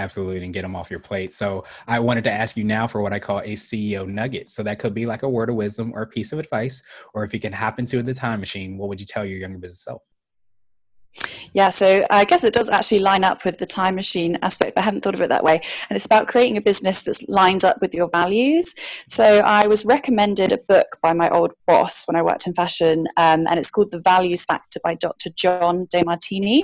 absolutely 0.00 0.44
and 0.44 0.54
get 0.54 0.62
them 0.62 0.74
off 0.74 0.90
your 0.90 1.00
plate. 1.00 1.32
So 1.32 1.64
I 1.86 1.98
wanted 2.00 2.24
to 2.24 2.32
ask 2.32 2.56
you 2.56 2.64
now 2.64 2.86
for 2.86 3.00
what 3.02 3.12
I 3.12 3.18
call 3.18 3.40
a 3.40 3.54
CEO 3.54 4.06
nugget. 4.06 4.50
So 4.50 4.62
that 4.62 4.78
could 4.78 4.94
be 4.94 5.06
like 5.06 5.22
a 5.22 5.28
word 5.28 5.50
of 5.50 5.56
wisdom 5.56 5.92
or 5.94 6.02
a 6.02 6.06
piece 6.06 6.32
of 6.32 6.38
advice, 6.38 6.82
or 7.14 7.24
if 7.24 7.32
you 7.32 7.40
can 7.40 7.52
hop 7.52 7.78
into 7.78 8.02
the 8.02 8.14
time 8.14 8.40
machine, 8.40 8.76
what 8.78 8.88
would 8.88 9.00
you 9.00 9.06
tell 9.06 9.24
your 9.24 9.38
younger 9.38 9.58
business 9.58 9.84
self? 9.84 10.02
Yeah, 11.52 11.68
so 11.70 12.06
I 12.10 12.24
guess 12.24 12.44
it 12.44 12.54
does 12.54 12.68
actually 12.68 13.00
line 13.00 13.24
up 13.24 13.44
with 13.44 13.58
the 13.58 13.66
time 13.66 13.96
machine 13.96 14.38
aspect, 14.40 14.76
but 14.76 14.82
I 14.82 14.84
hadn't 14.84 15.00
thought 15.00 15.14
of 15.14 15.20
it 15.20 15.30
that 15.30 15.42
way. 15.42 15.60
And 15.88 15.96
it's 15.96 16.06
about 16.06 16.28
creating 16.28 16.56
a 16.56 16.60
business 16.60 17.02
that 17.02 17.28
lines 17.28 17.64
up 17.64 17.78
with 17.80 17.92
your 17.92 18.08
values. 18.08 18.72
So 19.08 19.40
I 19.40 19.66
was 19.66 19.84
recommended 19.84 20.52
a 20.52 20.58
book 20.58 20.98
by 21.02 21.12
my 21.12 21.28
old 21.28 21.50
boss 21.66 22.06
when 22.06 22.14
I 22.14 22.22
worked 22.22 22.46
in 22.46 22.54
fashion, 22.54 23.08
um, 23.16 23.48
and 23.48 23.58
it's 23.58 23.70
called 23.70 23.90
The 23.90 24.00
Values 24.04 24.44
Factor 24.44 24.78
by 24.84 24.94
Dr. 24.94 25.30
John 25.36 25.86
Demartini. 25.92 26.62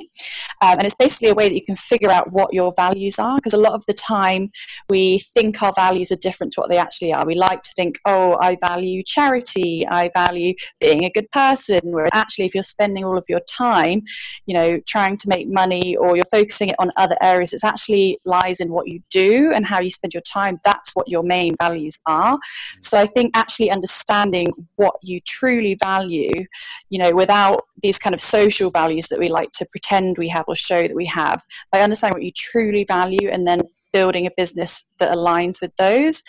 Um, 0.62 0.78
and 0.78 0.84
it's 0.84 0.94
basically 0.94 1.30
a 1.30 1.34
way 1.34 1.48
that 1.48 1.54
you 1.54 1.64
can 1.64 1.76
figure 1.76 2.10
out 2.10 2.32
what 2.32 2.54
your 2.54 2.72
values 2.76 3.18
are, 3.18 3.36
because 3.36 3.54
a 3.54 3.58
lot 3.58 3.72
of 3.72 3.84
the 3.86 3.94
time 3.94 4.50
we 4.88 5.18
think 5.18 5.62
our 5.62 5.72
values 5.74 6.12
are 6.12 6.16
different 6.16 6.52
to 6.52 6.60
what 6.60 6.70
they 6.70 6.78
actually 6.78 7.12
are. 7.12 7.26
We 7.26 7.34
like 7.34 7.62
to 7.62 7.70
think, 7.74 7.98
oh, 8.04 8.36
I 8.40 8.56
value 8.60 9.02
charity, 9.02 9.84
I 9.88 10.10
value 10.14 10.54
being 10.80 11.04
a 11.04 11.10
good 11.10 11.28
person, 11.32 11.80
whereas 11.84 12.10
actually, 12.14 12.44
if 12.44 12.54
you're 12.54 12.62
spending 12.62 13.04
all 13.04 13.18
of 13.18 13.24
your 13.28 13.40
time, 13.40 14.02
you 14.46 14.54
know, 14.54 14.75
trying 14.80 15.16
to 15.16 15.28
make 15.28 15.48
money 15.48 15.96
or 15.96 16.16
you're 16.16 16.24
focusing 16.26 16.68
it 16.68 16.76
on 16.78 16.90
other 16.96 17.16
areas. 17.22 17.52
It 17.52 17.64
actually 17.64 18.18
lies 18.24 18.60
in 18.60 18.70
what 18.70 18.88
you 18.88 19.02
do 19.10 19.52
and 19.54 19.66
how 19.66 19.80
you 19.80 19.90
spend 19.90 20.14
your 20.14 20.22
time. 20.22 20.58
That's 20.64 20.94
what 20.94 21.08
your 21.08 21.22
main 21.22 21.54
values 21.56 21.98
are. 22.06 22.38
So 22.80 22.98
I 22.98 23.06
think 23.06 23.36
actually 23.36 23.70
understanding 23.70 24.48
what 24.76 24.94
you 25.02 25.20
truly 25.20 25.76
value, 25.82 26.46
you 26.90 26.98
know, 26.98 27.14
without 27.14 27.64
these 27.82 27.98
kind 27.98 28.14
of 28.14 28.20
social 28.20 28.70
values 28.70 29.08
that 29.08 29.18
we 29.18 29.28
like 29.28 29.50
to 29.52 29.66
pretend 29.70 30.18
we 30.18 30.28
have 30.28 30.44
or 30.48 30.54
show 30.54 30.82
that 30.82 30.96
we 30.96 31.06
have, 31.06 31.42
by 31.72 31.80
understanding 31.80 32.16
what 32.16 32.24
you 32.24 32.32
truly 32.34 32.84
value 32.84 33.28
and 33.30 33.46
then 33.46 33.62
building 33.92 34.26
a 34.26 34.30
business 34.36 34.88
that 34.98 35.10
aligns 35.10 35.60
with 35.60 35.74
those 35.76 36.22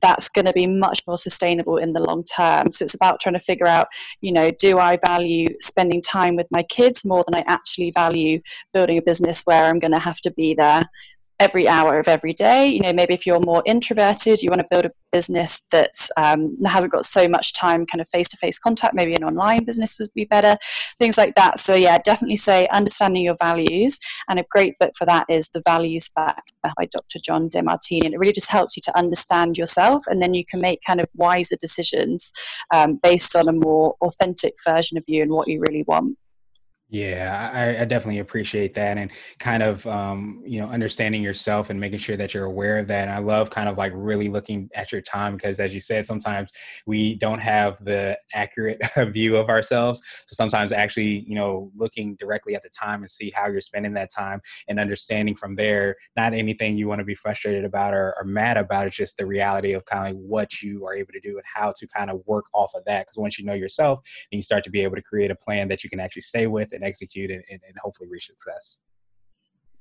that's 0.00 0.28
going 0.28 0.44
to 0.44 0.52
be 0.52 0.66
much 0.66 1.02
more 1.06 1.16
sustainable 1.16 1.76
in 1.76 1.92
the 1.92 2.02
long 2.02 2.24
term. 2.24 2.72
So 2.72 2.84
it's 2.84 2.94
about 2.94 3.20
trying 3.20 3.34
to 3.34 3.40
figure 3.40 3.66
out, 3.66 3.88
you 4.20 4.32
know, 4.32 4.50
do 4.50 4.78
I 4.78 4.98
value 5.06 5.48
spending 5.60 6.00
time 6.02 6.36
with 6.36 6.48
my 6.50 6.62
kids 6.62 7.04
more 7.04 7.24
than 7.26 7.34
I 7.34 7.44
actually 7.46 7.90
value 7.92 8.40
building 8.72 8.98
a 8.98 9.02
business 9.02 9.42
where 9.44 9.64
I'm 9.64 9.78
going 9.78 9.92
to 9.92 9.98
have 9.98 10.20
to 10.22 10.30
be 10.30 10.54
there 10.54 10.88
every 11.40 11.68
hour 11.68 11.98
of 11.98 12.08
every 12.08 12.32
day. 12.32 12.66
You 12.66 12.80
know, 12.80 12.92
maybe 12.92 13.14
if 13.14 13.26
you're 13.26 13.40
more 13.40 13.62
introverted, 13.64 14.42
you 14.42 14.50
want 14.50 14.60
to 14.60 14.66
build 14.70 14.86
a 14.86 14.90
business 15.12 15.62
that 15.70 15.92
um, 16.16 16.56
hasn't 16.64 16.92
got 16.92 17.04
so 17.04 17.28
much 17.28 17.52
time, 17.54 17.86
kind 17.86 18.00
of 18.00 18.08
face 18.08 18.28
to 18.28 18.36
face 18.36 18.58
contact. 18.58 18.94
Maybe 18.94 19.14
an 19.14 19.24
online 19.24 19.64
business 19.64 19.96
would 19.98 20.08
be 20.14 20.24
better. 20.24 20.56
Things 20.98 21.16
like 21.16 21.34
that. 21.34 21.58
So 21.58 21.74
yeah, 21.74 21.98
definitely 21.98 22.36
say 22.36 22.68
understanding 22.68 23.24
your 23.24 23.36
values. 23.38 23.98
And 24.28 24.38
a 24.38 24.44
great 24.50 24.78
book 24.78 24.92
for 24.96 25.06
that 25.06 25.26
is 25.28 25.48
The 25.50 25.62
Values 25.64 26.08
Factor 26.08 26.42
by 26.76 26.86
Dr. 26.86 27.18
John 27.24 27.48
Demartini. 27.48 28.04
And 28.04 28.14
it 28.14 28.18
really 28.18 28.32
just 28.32 28.50
helps 28.50 28.76
you 28.76 28.80
to 28.84 28.98
understand 28.98 29.56
yourself, 29.56 30.04
and 30.08 30.20
then 30.20 30.34
you 30.34 30.44
can 30.44 30.60
make 30.60 30.80
kind 30.86 31.00
of 31.00 31.08
wiser 31.14 31.56
decisions 31.60 32.32
um, 32.72 32.98
based 33.02 33.36
on 33.36 33.48
a 33.48 33.52
more 33.52 33.94
authentic 34.00 34.54
version 34.64 34.98
of 34.98 35.04
you 35.06 35.22
and 35.22 35.30
what 35.30 35.48
you 35.48 35.60
really 35.66 35.84
want. 35.86 36.16
Yeah, 36.90 37.50
I, 37.52 37.82
I, 37.82 37.84
definitely 37.84 38.20
appreciate 38.20 38.72
that, 38.76 38.96
and 38.96 39.10
kind 39.38 39.62
of 39.62 39.86
um, 39.86 40.42
you 40.46 40.58
know 40.58 40.68
understanding 40.70 41.22
yourself 41.22 41.68
and 41.68 41.78
making 41.78 41.98
sure 41.98 42.16
that 42.16 42.32
you're 42.32 42.46
aware 42.46 42.78
of 42.78 42.86
that. 42.88 43.08
And 43.08 43.10
I 43.10 43.18
love 43.18 43.50
kind 43.50 43.68
of 43.68 43.76
like 43.76 43.92
really 43.94 44.30
looking 44.30 44.70
at 44.74 44.90
your 44.90 45.02
time 45.02 45.34
because, 45.34 45.60
as 45.60 45.74
you 45.74 45.80
said, 45.80 46.06
sometimes 46.06 46.50
we 46.86 47.16
don't 47.16 47.40
have 47.40 47.76
the 47.84 48.18
accurate 48.32 48.80
view 49.12 49.36
of 49.36 49.50
ourselves. 49.50 50.00
So 50.26 50.32
sometimes 50.34 50.72
actually, 50.72 51.24
you 51.28 51.34
know, 51.34 51.70
looking 51.76 52.16
directly 52.16 52.54
at 52.54 52.62
the 52.62 52.70
time 52.70 53.00
and 53.02 53.10
see 53.10 53.30
how 53.36 53.48
you're 53.48 53.60
spending 53.60 53.92
that 53.92 54.08
time 54.10 54.40
and 54.66 54.80
understanding 54.80 55.34
from 55.36 55.56
there, 55.56 55.94
not 56.16 56.32
anything 56.32 56.78
you 56.78 56.88
want 56.88 57.00
to 57.00 57.04
be 57.04 57.14
frustrated 57.14 57.66
about 57.66 57.92
or, 57.92 58.14
or 58.18 58.24
mad 58.24 58.56
about. 58.56 58.86
It's 58.86 58.96
just 58.96 59.18
the 59.18 59.26
reality 59.26 59.74
of 59.74 59.84
kind 59.84 60.00
of 60.08 60.16
like 60.16 60.26
what 60.26 60.62
you 60.62 60.86
are 60.86 60.94
able 60.94 61.12
to 61.12 61.20
do 61.20 61.36
and 61.36 61.44
how 61.44 61.70
to 61.76 61.86
kind 61.88 62.10
of 62.10 62.22
work 62.26 62.46
off 62.54 62.70
of 62.74 62.82
that. 62.86 63.02
Because 63.02 63.18
once 63.18 63.38
you 63.38 63.44
know 63.44 63.52
yourself, 63.52 64.00
then 64.30 64.38
you 64.38 64.42
start 64.42 64.64
to 64.64 64.70
be 64.70 64.80
able 64.82 64.96
to 64.96 65.02
create 65.02 65.30
a 65.30 65.36
plan 65.36 65.68
that 65.68 65.84
you 65.84 65.90
can 65.90 66.00
actually 66.00 66.22
stay 66.22 66.46
with 66.46 66.72
and 66.78 66.88
execute 66.88 67.30
and, 67.30 67.42
and, 67.50 67.60
and 67.66 67.76
hopefully 67.82 68.08
reach 68.10 68.26
success. 68.26 68.78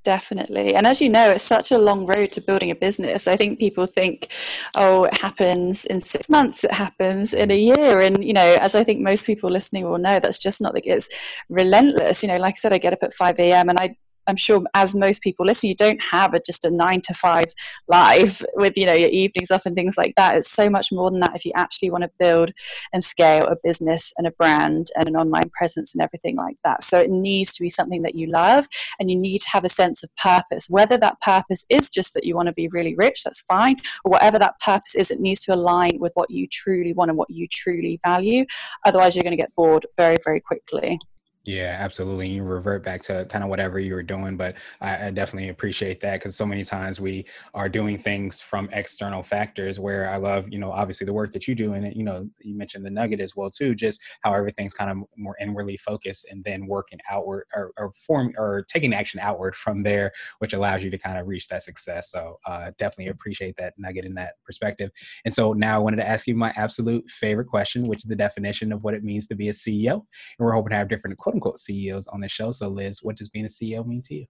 Definitely. 0.04 0.74
And 0.74 0.88
as 0.88 1.02
you 1.02 1.10
know 1.10 1.32
it's 1.32 1.44
such 1.44 1.70
a 1.70 1.78
long 1.78 2.06
road 2.06 2.32
to 2.32 2.40
building 2.40 2.72
a 2.72 2.76
business. 2.76 3.28
I 3.28 3.36
think 3.36 3.60
people 3.60 3.86
think 3.86 4.32
oh 4.74 5.04
it 5.04 5.18
happens 5.18 5.84
in 5.84 6.00
six 6.00 6.30
months 6.30 6.64
it 6.64 6.72
happens 6.72 7.34
in 7.34 7.52
a 7.52 7.58
year. 7.58 8.00
And 8.00 8.24
you 8.24 8.32
know 8.32 8.58
as 8.62 8.74
i 8.74 8.86
think 8.86 9.02
most 9.02 9.26
people 9.26 9.50
listening 9.52 9.84
will 9.84 9.98
know 9.98 10.22
that's 10.22 10.40
just 10.40 10.62
not 10.62 10.74
the 10.74 10.82
it's 10.86 11.10
relentless. 11.50 12.24
You 12.24 12.30
know 12.30 12.38
like 12.38 12.54
i 12.54 12.56
said 12.56 12.72
i 12.72 12.78
get 12.78 12.94
up 12.94 13.04
at 13.04 13.12
5 13.12 13.38
a.m 13.40 13.68
and 13.68 13.80
i 13.80 13.98
I'm 14.28 14.36
sure 14.36 14.64
as 14.74 14.94
most 14.94 15.22
people 15.22 15.46
listen, 15.46 15.70
you 15.70 15.76
don't 15.76 16.02
have 16.04 16.34
a, 16.34 16.40
just 16.40 16.66
a 16.66 16.72
nine 16.72 17.02
to 17.02 17.14
five 17.14 17.46
life 17.88 18.42
with 18.56 18.78
you 18.78 18.86
know 18.86 18.94
your 18.94 19.10
evenings 19.10 19.52
off 19.52 19.66
and 19.66 19.76
things 19.76 19.98
like 19.98 20.14
that. 20.18 20.36
It's 20.36 20.52
so 20.52 20.70
much 20.70 20.92
more 20.92 21.10
than 21.10 21.20
that 21.22 21.36
if 21.36 21.46
you 21.46 21.52
actually 21.56 21.90
want 21.90 22.04
to 22.04 22.12
build 22.20 22.52
and 22.94 23.04
scale 23.04 23.46
a 23.48 23.56
business 23.64 24.14
and 24.18 24.28
a 24.28 24.32
brand 24.32 24.88
and 24.96 25.08
an 25.08 25.16
online 25.16 25.50
presence 25.50 25.94
and 25.94 26.02
everything 26.02 26.36
like 26.36 26.58
that. 26.64 26.84
So 26.84 27.00
it 27.00 27.10
needs 27.10 27.54
to 27.54 27.62
be 27.62 27.70
something 27.70 28.02
that 28.04 28.16
you 28.16 28.28
love 28.28 28.68
and 29.00 29.10
you 29.10 29.18
need 29.18 29.40
to 29.40 29.50
have 29.50 29.64
a 29.64 29.70
sense 29.70 30.04
of 30.04 30.16
purpose. 30.16 30.68
Whether 30.70 30.98
that 30.98 31.22
purpose 31.22 31.66
is 31.70 31.90
just 31.90 32.14
that 32.14 32.26
you 32.26 32.36
want 32.36 32.48
to 32.48 32.54
be 32.54 32.68
really 32.72 32.96
rich, 32.96 33.24
that's 33.24 33.42
fine, 33.42 33.78
or 34.04 34.12
whatever 34.12 34.40
that 34.40 34.60
purpose 34.60 34.96
is, 34.96 35.12
it 35.12 35.20
needs 35.20 35.40
to 35.42 35.54
align 35.54 36.00
with 36.00 36.14
what 36.16 36.30
you 36.30 36.48
truly 36.48 36.94
want 36.94 37.10
and 37.10 37.18
what 37.18 37.30
you 37.30 37.48
truly 37.52 38.00
value. 38.06 38.46
Otherwise, 38.86 39.16
you're 39.16 39.24
going 39.24 39.36
to 39.36 39.42
get 39.42 39.56
bored 39.56 39.86
very, 39.96 40.18
very 40.24 40.42
quickly. 40.42 41.00
Yeah, 41.48 41.78
absolutely. 41.80 42.28
You 42.28 42.44
revert 42.44 42.84
back 42.84 43.02
to 43.04 43.26
kind 43.30 43.42
of 43.42 43.50
whatever 43.50 43.80
you 43.80 43.94
were 43.94 44.04
doing, 44.04 44.36
but 44.36 44.58
I, 44.82 45.08
I 45.08 45.12
definitely 45.12 45.48
appreciate 45.48 46.02
that 46.02 46.16
because 46.20 46.36
so 46.36 46.46
many 46.46 46.62
times 46.66 47.00
we 47.00 47.26
are 47.54 47.70
doing 47.70 47.98
things 47.98 48.42
from 48.42 48.68
external 48.74 49.24
factors. 49.24 49.80
Where 49.80 50.10
I 50.10 50.18
love, 50.18 50.50
you 50.50 50.60
know, 50.60 50.74
obviously 50.74 51.06
the 51.06 51.14
work 51.14 51.32
that 51.32 51.48
you 51.48 51.56
do, 51.56 51.72
and 51.72 51.96
you 51.96 52.04
know, 52.04 52.30
you 52.42 52.54
mentioned 52.58 52.86
the 52.86 52.90
nugget 52.90 53.22
as 53.22 53.34
well 53.38 53.50
too. 53.50 53.76
Just 53.76 54.02
how 54.24 54.34
everything's 54.34 54.74
kind 54.74 54.92
of 54.92 54.98
more 55.16 55.38
inwardly 55.40 55.78
focused, 55.78 56.28
and 56.30 56.44
then 56.44 56.68
working 56.68 57.00
outward 57.10 57.46
or, 57.56 57.72
or 57.78 57.94
form 57.94 58.34
or 58.38 58.66
taking 58.68 58.94
action 58.94 59.22
outward 59.22 59.56
from 59.56 59.84
there, 59.84 60.12
which 60.40 60.52
allows 60.52 60.84
you 60.84 60.90
to 60.90 60.98
kind 60.98 61.18
of 61.18 61.28
reach 61.28 61.48
that 61.48 61.64
success. 61.64 62.12
So 62.12 62.40
uh, 62.46 62.72
definitely 62.78 63.08
appreciate 63.08 63.56
that 63.58 63.74
nugget 63.78 64.04
in 64.04 64.16
that 64.16 64.34
perspective. 64.46 64.92
And 65.24 65.34
so 65.34 65.54
now 65.54 65.76
I 65.76 65.80
wanted 65.80 65.98
to 65.98 66.08
ask 66.08 66.28
you 66.28 66.36
my 66.36 66.52
absolute 66.58 67.10
favorite 67.10 67.48
question, 67.48 67.84
which 67.88 68.00
is 68.00 68.10
the 68.10 68.16
definition 68.18 68.74
of 68.74 68.84
what 68.84 68.94
it 68.94 69.04
means 69.06 69.28
to 69.28 69.36
be 69.36 69.48
a 69.48 69.54
CEO. 69.54 69.94
And 70.38 70.46
we're 70.46 70.52
hoping 70.52 70.72
to 70.72 70.76
have 70.76 70.90
different 70.90 71.18
quote 71.40 71.60
CEOs 71.60 72.08
on 72.08 72.22
the 72.22 72.30
show. 72.30 72.52
So, 72.52 72.68
Liz, 72.68 73.00
what 73.04 73.18
does 73.18 73.30
being 73.30 73.46
a 73.46 73.50
CEO 73.50 73.86
mean 73.86 74.02
to 74.04 74.16
you? 74.16 74.26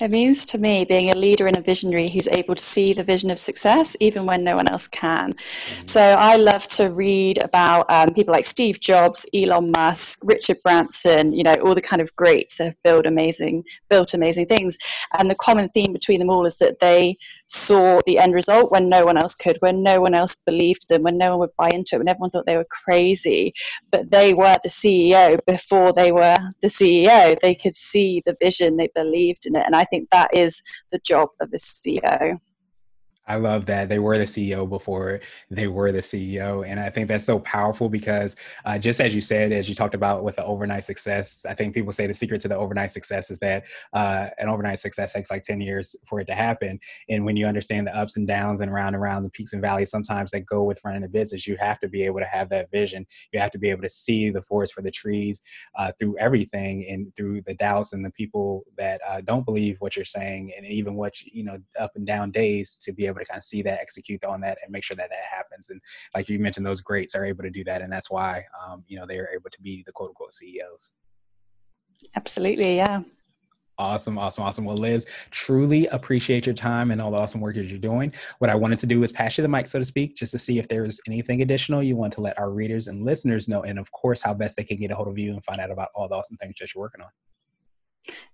It 0.00 0.10
means 0.10 0.44
to 0.46 0.58
me 0.58 0.84
being 0.84 1.10
a 1.10 1.16
leader 1.16 1.46
and 1.46 1.56
a 1.56 1.60
visionary 1.60 2.08
who's 2.08 2.28
able 2.28 2.54
to 2.54 2.62
see 2.62 2.92
the 2.92 3.02
vision 3.04 3.30
of 3.30 3.38
success 3.38 3.96
even 4.00 4.26
when 4.26 4.44
no 4.44 4.56
one 4.56 4.68
else 4.68 4.88
can. 4.88 5.32
Mm-hmm. 5.32 5.84
So 5.84 6.00
I 6.00 6.36
love 6.36 6.68
to 6.68 6.90
read 6.90 7.42
about 7.42 7.86
um, 7.88 8.12
people 8.12 8.32
like 8.32 8.44
Steve 8.44 8.80
Jobs, 8.80 9.26
Elon 9.34 9.72
Musk, 9.74 10.20
Richard 10.22 10.58
Branson, 10.62 11.32
you 11.32 11.42
know, 11.42 11.54
all 11.54 11.74
the 11.74 11.80
kind 11.80 12.02
of 12.02 12.14
greats 12.16 12.56
that 12.56 12.64
have 12.64 12.82
built 12.82 13.06
amazing, 13.06 13.64
built 13.88 14.12
amazing 14.12 14.46
things. 14.46 14.76
And 15.18 15.30
the 15.30 15.34
common 15.34 15.68
theme 15.68 15.92
between 15.92 16.18
them 16.18 16.30
all 16.30 16.44
is 16.44 16.58
that 16.58 16.80
they 16.80 17.16
saw 17.46 18.00
the 18.04 18.18
end 18.18 18.34
result 18.34 18.70
when 18.70 18.88
no 18.88 19.06
one 19.06 19.16
else 19.16 19.34
could, 19.34 19.56
when 19.60 19.82
no 19.82 20.00
one 20.00 20.14
else 20.14 20.34
believed 20.34 20.88
them, 20.88 21.02
when 21.02 21.16
no 21.16 21.30
one 21.30 21.38
would 21.40 21.56
buy 21.56 21.70
into 21.70 21.94
it, 21.94 21.98
when 21.98 22.08
everyone 22.08 22.30
thought 22.30 22.46
they 22.46 22.56
were 22.56 22.66
crazy. 22.68 23.54
But 23.90 24.10
they 24.10 24.34
were 24.34 24.58
the 24.62 24.68
CEO 24.68 25.38
before 25.46 25.92
they 25.92 26.12
were 26.12 26.36
the 26.60 26.68
CEO. 26.68 27.38
They 27.40 27.54
could 27.54 27.76
see 27.76 28.22
the 28.26 28.36
vision, 28.38 28.76
they 28.76 28.88
believed 28.94 29.46
in 29.46 29.53
And 29.56 29.76
I 29.76 29.84
think 29.84 30.10
that 30.10 30.30
is 30.36 30.62
the 30.90 30.98
job 30.98 31.28
of 31.40 31.50
a 31.52 31.56
CEO. 31.56 32.38
I 33.26 33.36
love 33.36 33.66
that 33.66 33.88
they 33.88 33.98
were 33.98 34.18
the 34.18 34.24
CEO 34.24 34.68
before 34.68 35.20
they 35.50 35.66
were 35.66 35.92
the 35.92 35.98
CEO, 35.98 36.66
and 36.66 36.78
I 36.78 36.90
think 36.90 37.08
that's 37.08 37.24
so 37.24 37.38
powerful 37.40 37.88
because 37.88 38.36
uh, 38.64 38.78
just 38.78 39.00
as 39.00 39.14
you 39.14 39.20
said, 39.20 39.52
as 39.52 39.68
you 39.68 39.74
talked 39.74 39.94
about 39.94 40.24
with 40.24 40.36
the 40.36 40.44
overnight 40.44 40.84
success, 40.84 41.46
I 41.48 41.54
think 41.54 41.74
people 41.74 41.92
say 41.92 42.06
the 42.06 42.14
secret 42.14 42.40
to 42.42 42.48
the 42.48 42.56
overnight 42.56 42.90
success 42.90 43.30
is 43.30 43.38
that 43.38 43.64
uh, 43.92 44.28
an 44.38 44.48
overnight 44.48 44.78
success 44.78 45.12
takes 45.12 45.30
like 45.30 45.42
ten 45.42 45.60
years 45.60 45.96
for 46.06 46.20
it 46.20 46.26
to 46.26 46.34
happen. 46.34 46.78
And 47.08 47.24
when 47.24 47.36
you 47.36 47.46
understand 47.46 47.86
the 47.86 47.96
ups 47.96 48.16
and 48.16 48.26
downs 48.26 48.60
and 48.60 48.72
round 48.72 48.94
and 48.94 49.02
rounds 49.02 49.24
and 49.24 49.32
peaks 49.32 49.52
and 49.52 49.62
valleys, 49.62 49.90
sometimes 49.90 50.30
that 50.32 50.46
go 50.46 50.64
with 50.64 50.80
running 50.84 51.04
a 51.04 51.08
business, 51.08 51.46
you 51.46 51.56
have 51.56 51.80
to 51.80 51.88
be 51.88 52.02
able 52.02 52.20
to 52.20 52.26
have 52.26 52.48
that 52.50 52.70
vision. 52.70 53.06
You 53.32 53.40
have 53.40 53.50
to 53.52 53.58
be 53.58 53.70
able 53.70 53.82
to 53.82 53.88
see 53.88 54.30
the 54.30 54.42
forest 54.42 54.74
for 54.74 54.82
the 54.82 54.90
trees 54.90 55.40
uh, 55.76 55.92
through 55.98 56.18
everything 56.18 56.86
and 56.88 57.14
through 57.16 57.42
the 57.42 57.54
doubts 57.54 57.92
and 57.92 58.04
the 58.04 58.10
people 58.10 58.64
that 58.76 59.00
uh, 59.08 59.20
don't 59.22 59.44
believe 59.44 59.76
what 59.80 59.96
you're 59.96 60.04
saying, 60.04 60.52
and 60.56 60.66
even 60.66 60.94
what 60.94 61.14
you 61.22 61.44
know 61.44 61.58
up 61.78 61.92
and 61.94 62.06
down 62.06 62.30
days 62.30 62.76
to 62.84 62.92
be 62.92 63.06
able 63.06 63.13
able 63.14 63.24
to 63.24 63.26
kind 63.26 63.38
of 63.38 63.44
see 63.44 63.62
that, 63.62 63.80
execute 63.80 64.24
on 64.24 64.40
that, 64.42 64.58
and 64.62 64.72
make 64.72 64.84
sure 64.84 64.96
that 64.96 65.10
that 65.10 65.24
happens. 65.30 65.70
And 65.70 65.80
like 66.14 66.28
you 66.28 66.38
mentioned, 66.38 66.66
those 66.66 66.80
greats 66.80 67.14
are 67.14 67.24
able 67.24 67.42
to 67.42 67.50
do 67.50 67.64
that, 67.64 67.82
and 67.82 67.92
that's 67.92 68.10
why 68.10 68.44
um, 68.66 68.84
you 68.86 68.98
know 68.98 69.06
they 69.06 69.18
are 69.18 69.28
able 69.34 69.50
to 69.50 69.60
be 69.62 69.82
the 69.86 69.92
quote 69.92 70.10
unquote 70.10 70.32
CEOs. 70.32 70.92
Absolutely, 72.16 72.76
yeah. 72.76 73.02
Awesome, 73.76 74.18
awesome, 74.18 74.44
awesome. 74.44 74.64
Well, 74.64 74.76
Liz, 74.76 75.04
truly 75.32 75.88
appreciate 75.88 76.46
your 76.46 76.54
time 76.54 76.92
and 76.92 77.00
all 77.00 77.10
the 77.10 77.16
awesome 77.16 77.40
work 77.40 77.56
that 77.56 77.64
you're 77.64 77.78
doing. 77.78 78.12
What 78.38 78.48
I 78.48 78.54
wanted 78.54 78.78
to 78.80 78.86
do 78.86 79.02
is 79.02 79.10
pass 79.10 79.36
you 79.36 79.42
the 79.42 79.48
mic, 79.48 79.66
so 79.66 79.80
to 79.80 79.84
speak, 79.84 80.14
just 80.14 80.30
to 80.30 80.38
see 80.38 80.60
if 80.60 80.68
there's 80.68 81.00
anything 81.08 81.42
additional 81.42 81.82
you 81.82 81.96
want 81.96 82.12
to 82.12 82.20
let 82.20 82.38
our 82.38 82.50
readers 82.50 82.86
and 82.86 83.04
listeners 83.04 83.48
know, 83.48 83.64
and 83.64 83.80
of 83.80 83.90
course, 83.90 84.22
how 84.22 84.32
best 84.32 84.56
they 84.56 84.62
can 84.62 84.76
get 84.76 84.92
a 84.92 84.94
hold 84.94 85.08
of 85.08 85.18
you 85.18 85.32
and 85.32 85.44
find 85.44 85.60
out 85.60 85.72
about 85.72 85.88
all 85.96 86.06
the 86.06 86.14
awesome 86.14 86.36
things 86.36 86.52
that 86.60 86.72
you're 86.72 86.82
working 86.82 87.00
on. 87.00 87.08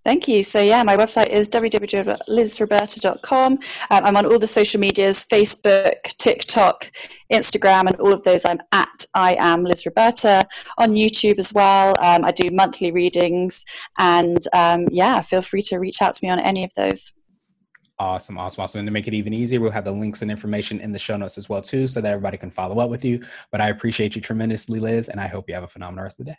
Thank 0.03 0.29
you. 0.29 0.43
So, 0.43 0.63
yeah, 0.63 0.83
my 0.83 0.97
website 0.97 1.29
is 1.29 1.47
www.lizroberta.com. 1.49 3.53
Um, 3.53 3.59
I'm 3.91 4.17
on 4.17 4.27
all 4.27 4.39
the 4.39 4.47
social 4.47 4.81
medias 4.81 5.27
Facebook, 5.31 6.17
TikTok, 6.17 6.91
Instagram, 7.31 7.87
and 7.87 7.97
all 7.97 8.13
of 8.13 8.25
those. 8.25 8.47
I'm 8.47 8.61
at 8.73 8.89
I 9.15 9.37
am 9.39 9.65
Liz 9.65 9.85
Roberta 9.85 10.47
on 10.79 10.93
YouTube 10.93 11.39
as 11.39 11.53
well. 11.53 11.93
Um, 12.03 12.25
I 12.25 12.33
do 12.33 12.51
monthly 12.51 12.93
readings, 12.93 13.65
and 13.99 14.39
um, 14.55 14.87
yeah, 14.91 15.21
feel 15.21 15.43
free 15.43 15.63
to 15.63 15.79
reach 15.79 16.01
out 16.01 16.15
to 16.15 16.25
me 16.25 16.31
on 16.31 16.41
any 16.41 16.65
of 16.65 16.73
those. 16.75 17.13
Awesome, 17.99 18.39
awesome, 18.39 18.63
awesome. 18.63 18.79
And 18.79 18.87
to 18.87 18.93
make 18.93 19.09
it 19.09 19.15
even 19.15 19.35
easier, 19.35 19.61
we'll 19.61 19.73
have 19.73 19.85
the 19.85 19.93
links 19.93 20.23
and 20.23 20.31
information 20.31 20.81
in 20.81 20.93
the 20.93 20.99
show 20.99 21.19
notes 21.19 21.37
as 21.37 21.51
well 21.51 21.61
too, 21.61 21.87
so 21.87 22.01
that 22.01 22.11
everybody 22.11 22.39
can 22.39 22.51
follow 22.51 22.79
up 22.79 22.89
with 22.89 23.05
you. 23.05 23.23
But 23.53 23.61
I 23.61 23.69
appreciate 23.69 24.17
you 24.17 24.23
tremendously, 24.23 24.81
Liz, 24.81 25.11
and 25.11 25.21
I 25.21 25.27
hope 25.27 25.49
you 25.49 25.55
have 25.55 25.65
a 25.65 25.69
phenomenal 25.69 26.05
rest 26.05 26.21
of 26.21 26.27
the 26.27 26.33
day. 26.33 26.39